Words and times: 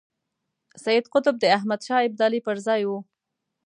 سید 0.83 1.05
قطب 1.13 1.35
د 1.39 1.45
احمد 1.57 1.81
شاه 1.87 2.05
ابدالي 2.07 2.39
پر 2.45 2.57
ځای 2.65 2.81
وو. 2.85 2.99